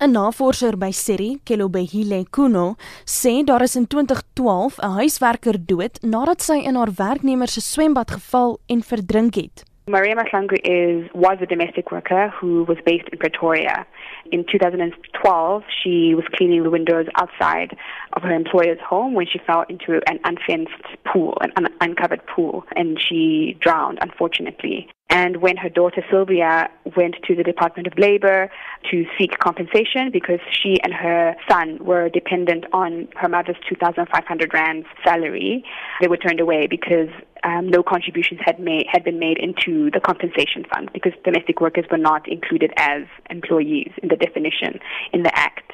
[0.00, 6.40] 'n Navorser by Seri, Kelobehile Kuno, sê daar is in 2012 'n huiswerker dood nadat
[6.40, 9.64] sy in haar werknemer se swembad geval en verdrink het.
[9.86, 13.86] Maria Maslangu is was a domestic worker who was based in Pretoria.
[14.30, 17.76] In 2012, she was cleaning the windows outside
[18.12, 22.64] of her employer's home when she fell into an unfenced pool, an un- uncovered pool,
[22.76, 24.88] and she drowned, unfortunately.
[25.10, 28.48] And when her daughter Sylvia went to the Department of Labor
[28.90, 34.86] to seek compensation because she and her son were dependent on her mother's 2,500 rands
[35.04, 35.64] salary,
[36.00, 37.08] they were turned away because
[37.42, 41.84] um, no contributions had made had been made into the compensation fund because domestic workers
[41.90, 44.78] were not included as employees in the definition
[45.12, 45.72] in the act.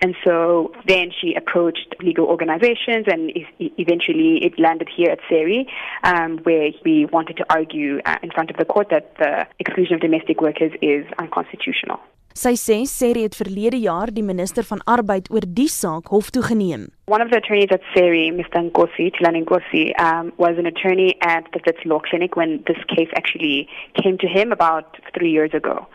[0.00, 5.66] And so then she approached legal organizations, and eventually it landed here at SERI,
[6.04, 9.94] um, where we wanted to argue uh, in front of the court that the exclusion
[9.94, 11.98] of domestic workers is unconstitutional.
[12.38, 16.44] Sy sê Seri het verlede jaar die minister van arbeid oor die saak hof toe
[16.46, 16.84] geneem.
[17.10, 18.62] One of the attorneys at Seri, Mr.
[18.68, 23.10] Ngosi, Tilani Ngosi, um, was an attorney at the Fitz Law Clinic when this case
[23.16, 23.66] actually
[24.00, 25.88] came to him about three years ago.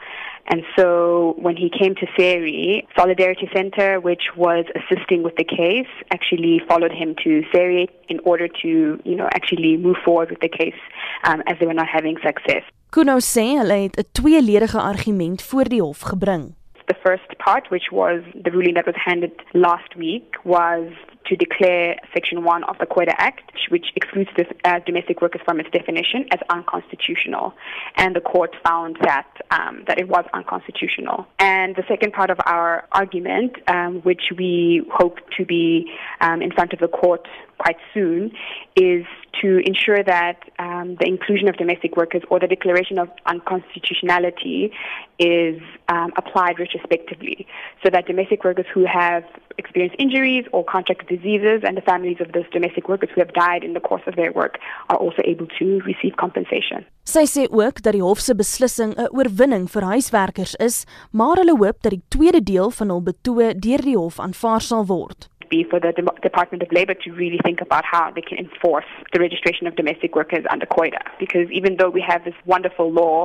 [0.47, 5.87] And so when he came to Seri, Solidarity Center, which was assisting with the case,
[6.11, 10.49] actually followed him to Seri in order to, you know, actually move forward with the
[10.49, 10.79] case
[11.23, 12.63] um, as they were not having success.
[12.89, 16.53] Kuno sê hulle het 'n tweeledige argument voor die hof gebring.
[16.85, 20.85] The first part, which was the ruling that was handed last week, was
[21.25, 25.59] to declare Section 1 of the Quota Act, which excludes this, uh, domestic workers from
[25.59, 27.53] its definition, as unconstitutional.
[27.95, 31.27] And the court found that, um, that it was unconstitutional.
[31.39, 36.51] And the second part of our argument, um, which we hope to be um, in
[36.51, 38.31] front of the court quite soon,
[38.75, 39.05] is
[39.41, 40.37] to ensure that
[40.83, 44.71] um, the inclusion of domestic workers or the declaration of unconstitutionality
[45.19, 47.47] is um, applied retrospectively
[47.83, 49.23] so that domestic workers who have
[49.57, 53.63] experienced injuries or contracted diseases and the families of those domestic workers who have died
[53.63, 54.57] in the course of their work
[54.89, 56.85] are also able to receive compensation.
[57.03, 61.57] Sy sê ook dat die hof se beslissing 'n oorwinning vir huiswerkers is, maar hulle
[61.57, 65.27] hoop dat die tweede deel van hul betoë deur die hof aanvaar sal word.
[65.53, 68.89] Be for the De- Department of Labor to really think about how they can enforce
[69.13, 71.01] the registration of domestic workers under COIDA.
[71.23, 73.17] Because even though we have this wonderful law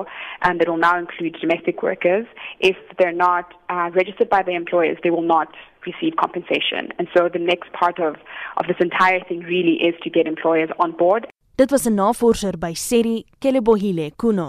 [0.45, 2.27] um, that will now include domestic workers,
[2.71, 5.49] if they're not uh, registered by their employers, they will not
[5.89, 6.83] receive compensation.
[6.99, 8.13] And so the next part of,
[8.59, 11.23] of this entire thing really is to get employers on board.
[11.59, 14.49] Dit was 'n navorser by Seri Kelebohile Kuno.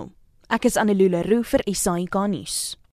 [0.56, 2.79] Ek is Annelule Roo vir SAK nuus.